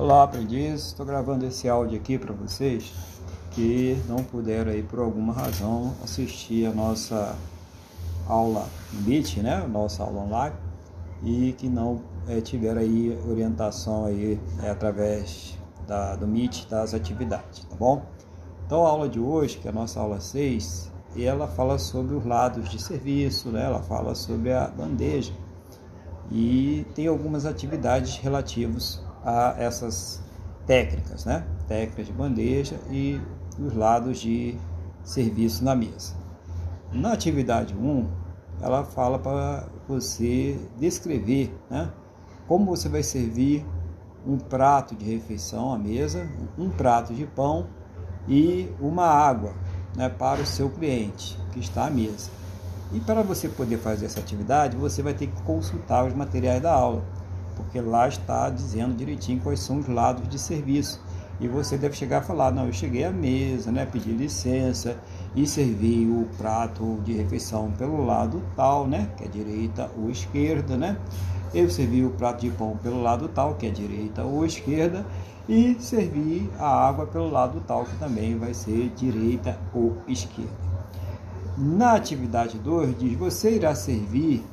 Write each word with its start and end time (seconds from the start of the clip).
Olá, 0.00 0.22
aprendiz. 0.22 0.86
Estou 0.86 1.04
gravando 1.04 1.44
esse 1.44 1.68
áudio 1.68 1.98
aqui 1.98 2.16
para 2.16 2.32
vocês 2.32 2.92
que 3.50 4.00
não 4.06 4.22
puderam 4.22 4.70
aí 4.70 4.80
por 4.80 5.00
alguma 5.00 5.32
razão 5.32 5.92
assistir 6.04 6.66
a 6.66 6.72
nossa 6.72 7.34
aula 8.28 8.64
Meet, 9.04 9.38
né? 9.38 9.66
Nossa 9.66 10.04
aula 10.04 10.20
online 10.20 10.54
e 11.24 11.52
que 11.58 11.68
não 11.68 12.00
é, 12.28 12.40
tiveram 12.40 12.80
aí 12.80 13.18
orientação 13.28 14.04
aí 14.04 14.38
é, 14.62 14.70
através 14.70 15.58
da, 15.84 16.14
do 16.14 16.28
Meet 16.28 16.68
das 16.68 16.94
atividades, 16.94 17.64
tá 17.64 17.74
bom? 17.74 18.00
Então 18.64 18.86
a 18.86 18.90
aula 18.90 19.08
de 19.08 19.18
hoje, 19.18 19.58
que 19.58 19.66
é 19.66 19.72
a 19.72 19.74
nossa 19.74 19.98
aula 19.98 20.20
6, 20.20 20.92
ela 21.16 21.48
fala 21.48 21.76
sobre 21.76 22.14
os 22.14 22.24
lados 22.24 22.68
de 22.68 22.80
serviço, 22.80 23.48
né? 23.48 23.64
Ela 23.64 23.82
fala 23.82 24.14
sobre 24.14 24.52
a 24.52 24.68
bandeja 24.68 25.32
e 26.30 26.86
tem 26.94 27.08
algumas 27.08 27.44
atividades 27.44 28.16
relativas 28.18 29.07
a 29.28 29.54
essas 29.58 30.22
técnicas, 30.66 31.24
né? 31.24 31.44
Técnicas 31.66 32.06
de 32.06 32.12
bandeja 32.12 32.76
e 32.90 33.20
os 33.58 33.74
lados 33.74 34.18
de 34.18 34.56
serviço 35.04 35.64
na 35.64 35.74
mesa. 35.74 36.14
Na 36.92 37.12
atividade 37.12 37.74
1, 37.74 38.08
ela 38.62 38.84
fala 38.84 39.18
para 39.18 39.68
você 39.86 40.58
descrever, 40.78 41.54
né? 41.70 41.90
Como 42.46 42.64
você 42.64 42.88
vai 42.88 43.02
servir 43.02 43.66
um 44.26 44.38
prato 44.38 44.94
de 44.94 45.04
refeição 45.04 45.72
à 45.72 45.78
mesa, 45.78 46.26
um 46.58 46.70
prato 46.70 47.14
de 47.14 47.26
pão 47.26 47.66
e 48.26 48.70
uma 48.80 49.04
água 49.04 49.54
né, 49.96 50.08
para 50.08 50.40
o 50.40 50.46
seu 50.46 50.70
cliente 50.70 51.38
que 51.52 51.60
está 51.60 51.86
à 51.86 51.90
mesa. 51.90 52.30
E 52.92 53.00
para 53.00 53.22
você 53.22 53.48
poder 53.48 53.78
fazer 53.78 54.06
essa 54.06 54.20
atividade, 54.20 54.76
você 54.76 55.02
vai 55.02 55.12
ter 55.12 55.26
que 55.26 55.42
consultar 55.42 56.06
os 56.06 56.14
materiais 56.14 56.62
da 56.62 56.72
aula 56.72 57.04
porque 57.68 57.82
lá 57.82 58.08
está 58.08 58.48
dizendo 58.48 58.96
direitinho 58.96 59.40
quais 59.40 59.60
são 59.60 59.78
os 59.78 59.86
lados 59.86 60.26
de 60.26 60.38
serviço. 60.38 61.00
E 61.38 61.46
você 61.46 61.76
deve 61.76 61.94
chegar 61.94 62.18
a 62.18 62.22
falar, 62.22 62.50
não, 62.50 62.66
eu 62.66 62.72
cheguei 62.72 63.04
à 63.04 63.12
mesa, 63.12 63.70
né, 63.70 63.86
pedi 63.86 64.10
licença 64.10 64.96
e 65.36 65.46
servi 65.46 66.06
o 66.06 66.26
prato 66.38 66.98
de 67.04 67.12
refeição 67.12 67.70
pelo 67.72 68.04
lado 68.04 68.42
tal, 68.56 68.88
né, 68.88 69.10
que 69.16 69.24
é 69.24 69.28
direita 69.28 69.88
ou 69.96 70.10
esquerda, 70.10 70.76
né? 70.76 70.96
Eu 71.54 71.70
servi 71.70 72.04
o 72.04 72.10
prato 72.10 72.40
de 72.40 72.50
pão 72.50 72.76
pelo 72.82 73.00
lado 73.02 73.28
tal, 73.28 73.54
que 73.54 73.66
é 73.66 73.70
direita 73.70 74.24
ou 74.24 74.44
esquerda, 74.44 75.06
e 75.48 75.76
servi 75.78 76.50
a 76.58 76.88
água 76.88 77.06
pelo 77.06 77.30
lado 77.30 77.62
tal, 77.66 77.84
que 77.84 77.96
também 77.98 78.36
vai 78.36 78.52
ser 78.52 78.90
direita 78.96 79.58
ou 79.72 79.96
esquerda. 80.08 80.50
Na 81.56 81.92
atividade 81.92 82.58
2 82.58 82.98
diz: 82.98 83.16
você 83.16 83.54
irá 83.54 83.74
servir 83.74 84.44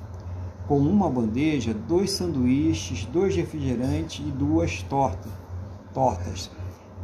com 0.68 0.78
uma 0.80 1.10
bandeja, 1.10 1.74
dois 1.74 2.12
sanduíches, 2.12 3.06
dois 3.06 3.36
refrigerantes 3.36 4.26
e 4.26 4.32
duas 4.32 4.82
tortas. 4.84 5.32
tortas. 5.94 6.50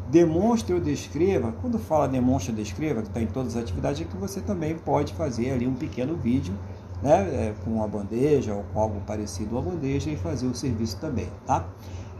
Demonstre 0.09 0.73
ou 0.73 0.81
descreva, 0.81 1.53
quando 1.61 1.79
fala 1.79 2.07
demonstre 2.07 2.51
ou 2.51 2.57
descreva, 2.57 3.01
que 3.01 3.07
está 3.07 3.21
em 3.21 3.27
todas 3.27 3.55
as 3.55 3.63
atividades, 3.63 4.01
é 4.01 4.03
que 4.05 4.17
você 4.17 4.41
também 4.41 4.75
pode 4.75 5.13
fazer 5.13 5.51
ali 5.51 5.65
um 5.67 5.73
pequeno 5.73 6.15
vídeo 6.15 6.53
né, 7.01 7.21
é, 7.21 7.53
com 7.63 7.81
a 7.81 7.87
bandeja 7.87 8.53
ou 8.53 8.63
com 8.73 8.79
algo 8.79 9.01
parecido 9.07 9.57
à 9.57 9.61
bandeja 9.61 10.09
e 10.09 10.17
fazer 10.17 10.47
o 10.47 10.55
serviço 10.55 10.97
também, 10.97 11.27
tá? 11.45 11.65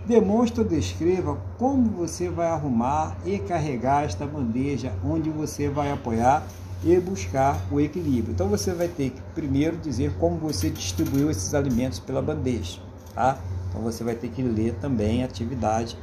Demonstre 0.06 0.62
ou 0.62 0.68
descreva 0.68 1.38
como 1.60 1.90
você 1.90 2.30
vai 2.30 2.48
arrumar 2.48 3.18
e 3.26 3.38
carregar 3.38 4.06
esta 4.06 4.26
bandeja, 4.26 4.94
onde 5.06 5.30
você 5.30 5.70
vai 5.70 5.92
apoiar 5.92 6.44
e 6.84 7.00
buscar 7.00 7.62
o 7.72 7.80
equilíbrio. 7.80 8.34
Então 8.34 8.48
você 8.48 8.74
vai 8.74 8.88
ter 8.88 9.12
que 9.12 9.22
primeiro 9.36 9.78
dizer 9.78 10.14
como 10.20 10.38
você 10.38 10.70
distribuiu 10.70 11.30
esses 11.30 11.54
alimentos 11.54 12.00
pela 12.00 12.22
bandeja, 12.22 12.80
tá? 13.14 13.38
Então 13.70 13.82
você 13.82 14.04
vai 14.04 14.16
ter 14.16 14.30
que 14.30 14.42
ler 14.42 14.74
também 14.76 15.22
a 15.22 15.26
atividade, 15.26 15.98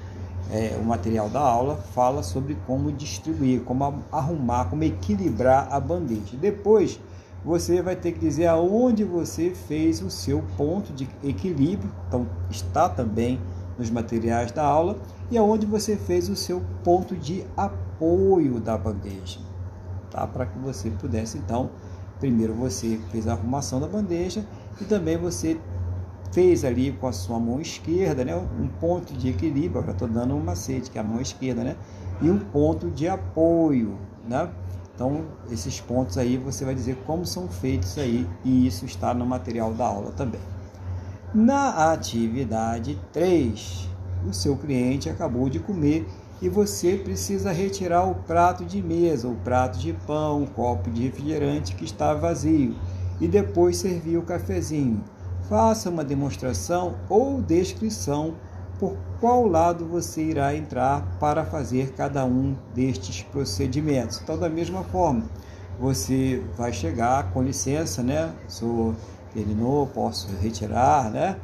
é, 0.51 0.79
o 0.81 0.85
material 0.85 1.29
da 1.29 1.41
aula 1.41 1.77
fala 1.95 2.23
sobre 2.23 2.57
como 2.67 2.93
distribuir, 2.93 3.61
como 3.63 4.03
arrumar, 4.11 4.67
como 4.67 4.85
equilibrar 4.85 5.69
a 5.71 5.81
bandeja. 5.81 6.37
Depois 6.41 6.99
você 7.45 7.83
vai 7.83 7.97
ter 7.97 8.13
que 8.13 8.21
dizer 8.21 8.47
aonde 8.47 9.05
você 9.05 9.51
fez 9.51 10.01
o 10.01 10.11
seu 10.11 10.43
ponto 10.57 10.93
de 10.93 11.09
equilíbrio, 11.23 11.91
então 12.07 12.27
está 12.51 12.89
também 12.89 13.39
nos 13.77 13.91
materiais 13.91 14.51
da 14.51 14.65
aula, 14.65 14.97
e 15.31 15.37
aonde 15.37 15.67
você 15.67 15.97
fez 15.97 16.29
o 16.29 16.35
seu 16.35 16.63
ponto 16.83 17.15
de 17.15 17.45
apoio 17.57 18.59
da 18.59 18.77
bandeja 18.77 19.39
tá? 20.11 20.27
Para 20.27 20.47
que 20.47 20.59
você 20.59 20.91
pudesse 20.91 21.39
então, 21.39 21.71
primeiro 22.19 22.55
você 22.55 22.99
fez 23.11 23.27
a 23.27 23.33
arrumação 23.33 23.81
da 23.81 23.87
bandeja 23.87 24.45
e 24.81 24.85
também 24.85 25.17
você 25.17 25.59
fez 26.33 26.65
ali 26.65 26.93
com 26.93 27.07
a 27.07 27.13
sua 27.13 27.39
mão 27.39 27.61
esquerda, 27.61 28.25
né, 28.25 28.37
um 28.37 28.69
ponto 28.69 29.13
de 29.15 29.29
equilíbrio, 29.31 29.85
já 29.85 29.93
estou 29.93 30.09
dando 30.09 30.35
um 30.35 30.41
macete, 30.41 30.91
que 30.91 30.99
é 30.99 31.01
a 31.01 31.05
mão 31.05 31.21
esquerda, 31.21 31.65
né, 31.65 31.77
e 32.21 32.31
um 32.31 32.39
ponto 32.39 32.91
de 32.91 33.09
apoio, 33.09 33.99
né? 34.29 34.51
Então, 34.95 35.27
esses 35.51 35.81
pontos 35.81 36.19
aí 36.19 36.37
você 36.37 36.65
vai 36.65 36.75
dizer 36.75 36.97
como 37.07 37.25
são 37.25 37.49
feitos 37.49 37.97
aí, 37.97 38.29
e 38.45 38.67
isso 38.67 38.85
está 38.85 39.15
no 39.15 39.25
material 39.25 39.73
da 39.73 39.87
aula 39.87 40.11
também. 40.11 40.41
Na 41.33 41.93
atividade 41.93 42.99
3, 43.13 43.89
o 44.29 44.33
seu 44.33 44.57
cliente 44.57 45.09
acabou 45.09 45.49
de 45.49 45.61
comer 45.61 46.07
e 46.41 46.49
você 46.49 46.97
precisa 46.97 47.53
retirar 47.53 48.05
o 48.05 48.15
prato 48.15 48.65
de 48.65 48.83
mesa, 48.83 49.29
o 49.29 49.35
prato 49.37 49.79
de 49.79 49.93
pão, 49.93 50.45
o 50.45 50.51
copo 50.51 50.91
de 50.91 51.03
refrigerante 51.03 51.75
que 51.75 51.85
está 51.85 52.15
vazio 52.15 52.77
e 53.21 53.27
depois 53.27 53.79
servir 53.79 54.17
o 54.17 54.23
cafezinho. 54.23 55.03
Faça 55.49 55.91
uma 55.91 56.05
demonstração 56.05 56.97
ou 57.09 57.41
descrição 57.41 58.35
por 58.79 58.97
qual 59.19 59.47
lado 59.47 59.85
você 59.87 60.23
irá 60.23 60.55
entrar 60.55 61.19
para 61.19 61.45
fazer 61.45 61.93
cada 61.95 62.25
um 62.25 62.55
destes 62.75 63.23
procedimentos. 63.23 64.21
Então, 64.23 64.39
da 64.39 64.49
mesma 64.49 64.85
forma, 64.85 65.25
você 65.81 66.43
vai 66.57 66.73
chegar 66.73 67.33
com 67.33 67.43
licença, 67.43 68.03
né? 68.03 68.33
Sou 68.47 68.95
terminou, 69.35 69.87
posso 69.87 70.29
retirar, 70.41 71.11
né? 71.11 71.37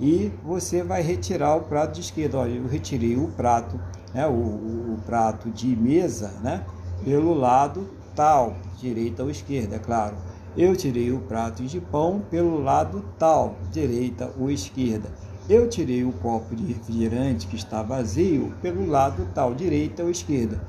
E 0.00 0.30
você 0.44 0.82
vai 0.82 1.02
retirar 1.02 1.56
o 1.56 1.62
prato 1.62 1.94
de 1.94 2.00
esquerda. 2.00 2.38
Olha, 2.38 2.54
eu 2.54 2.68
retirei 2.68 3.16
o 3.16 3.28
prato 3.28 3.78
né, 4.14 4.26
o, 4.26 4.30
o, 4.30 4.98
prato 5.04 5.50
de 5.50 5.74
mesa 5.76 6.32
né, 6.42 6.64
pelo 7.04 7.34
lado 7.34 7.88
tal, 8.14 8.56
direita 8.80 9.22
ou 9.22 9.30
esquerda, 9.30 9.76
é 9.76 9.78
claro. 9.78 10.16
Eu 10.56 10.74
tirei 10.74 11.12
o 11.12 11.20
prato 11.20 11.62
de 11.62 11.80
pão 11.80 12.22
pelo 12.30 12.60
lado 12.60 13.04
tal, 13.18 13.56
direita 13.70 14.32
ou 14.38 14.50
esquerda. 14.50 15.08
Eu 15.48 15.68
tirei 15.68 16.04
o 16.04 16.12
copo 16.12 16.54
de 16.54 16.64
refrigerante 16.64 17.46
que 17.46 17.56
está 17.56 17.82
vazio 17.82 18.52
pelo 18.60 18.86
lado 18.86 19.26
tal, 19.34 19.54
direita 19.54 20.02
ou 20.02 20.10
esquerda. 20.10 20.60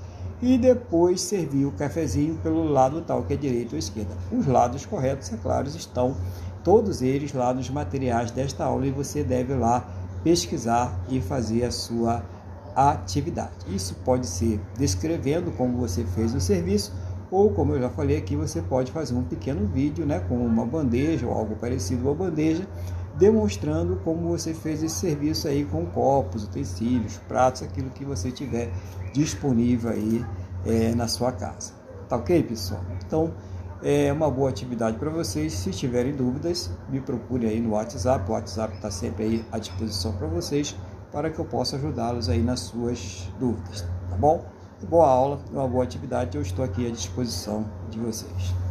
E 0.41 0.57
depois 0.57 1.19
servi 1.21 1.65
o 1.65 1.71
cafezinho 1.71 2.35
pelo 2.35 2.63
lado 2.63 3.01
tal, 3.01 3.23
que 3.23 3.33
é 3.33 3.35
direita 3.35 3.75
ou 3.75 3.79
esquerda. 3.79 4.15
Os 4.31 4.45
lados 4.45 4.85
corretos, 4.85 5.33
é 5.33 5.37
claro, 5.37 5.67
estão 5.67 6.15
todos 6.69 7.01
eles 7.01 7.33
lá 7.33 7.51
nos 7.51 7.67
materiais 7.67 8.29
desta 8.29 8.63
aula 8.63 8.85
e 8.85 8.91
você 8.91 9.23
deve 9.23 9.55
lá 9.55 9.89
pesquisar 10.23 11.03
e 11.09 11.19
fazer 11.19 11.65
a 11.65 11.71
sua 11.71 12.23
atividade. 12.75 13.65
Isso 13.69 13.95
pode 14.05 14.27
ser 14.27 14.61
descrevendo 14.77 15.49
como 15.53 15.79
você 15.79 16.03
fez 16.03 16.31
o 16.35 16.39
serviço, 16.39 16.93
ou 17.31 17.49
como 17.49 17.73
eu 17.73 17.81
já 17.81 17.89
falei 17.89 18.17
aqui, 18.17 18.35
você 18.35 18.61
pode 18.61 18.91
fazer 18.91 19.15
um 19.15 19.23
pequeno 19.23 19.65
vídeo 19.65 20.05
né, 20.05 20.19
com 20.29 20.35
uma 20.35 20.63
bandeja 20.63 21.25
ou 21.25 21.33
algo 21.33 21.55
parecido 21.55 22.03
com 22.03 22.11
a 22.11 22.13
bandeja, 22.13 22.67
demonstrando 23.17 23.95
como 24.03 24.29
você 24.29 24.53
fez 24.53 24.83
esse 24.83 24.93
serviço 24.93 25.47
aí 25.47 25.65
com 25.65 25.87
copos, 25.87 26.43
utensílios, 26.43 27.17
pratos, 27.27 27.63
aquilo 27.63 27.89
que 27.89 28.05
você 28.05 28.29
tiver 28.29 28.69
disponível 29.11 29.89
aí 29.89 30.23
é, 30.67 30.93
na 30.93 31.07
sua 31.07 31.31
casa. 31.31 31.73
Tá 32.07 32.15
ok, 32.15 32.43
pessoal? 32.43 32.81
Então, 33.03 33.33
é 33.81 34.11
uma 34.11 34.29
boa 34.29 34.49
atividade 34.49 34.97
para 34.97 35.09
vocês. 35.09 35.53
Se 35.53 35.71
tiverem 35.71 36.15
dúvidas, 36.15 36.69
me 36.89 36.99
procure 36.99 37.47
aí 37.47 37.59
no 37.59 37.71
WhatsApp. 37.71 38.29
O 38.29 38.33
WhatsApp 38.33 38.75
está 38.75 38.91
sempre 38.91 39.23
aí 39.23 39.45
à 39.51 39.59
disposição 39.59 40.13
para 40.13 40.27
vocês 40.27 40.75
para 41.11 41.29
que 41.29 41.39
eu 41.39 41.45
possa 41.45 41.75
ajudá-los 41.75 42.29
aí 42.29 42.41
nas 42.41 42.61
suas 42.61 43.27
dúvidas, 43.39 43.81
tá 44.09 44.15
bom? 44.15 44.45
Boa 44.87 45.09
aula, 45.09 45.39
uma 45.51 45.67
boa 45.67 45.83
atividade, 45.83 46.37
eu 46.37 46.41
estou 46.41 46.63
aqui 46.63 46.87
à 46.87 46.91
disposição 46.91 47.65
de 47.89 47.99
vocês. 47.99 48.68